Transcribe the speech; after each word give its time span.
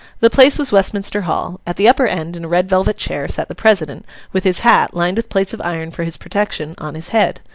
The 0.19 0.31
place 0.31 0.57
was 0.57 0.71
Westminster 0.71 1.21
Hall. 1.29 1.59
At 1.67 1.75
the 1.75 1.87
upper 1.87 2.07
end, 2.07 2.35
in 2.35 2.43
a 2.43 2.47
red 2.47 2.67
velvet 2.67 2.97
chair, 2.97 3.27
sat 3.27 3.49
the 3.49 3.53
president, 3.53 4.07
with 4.33 4.45
his 4.45 4.61
hat 4.61 4.95
(lined 4.95 5.17
with 5.17 5.29
plates 5.29 5.53
of 5.53 5.61
iron 5.63 5.91
for 5.91 6.03
his 6.03 6.17
protection) 6.17 6.73
on 6.79 6.95
his 6.95 7.09
head. 7.09 7.39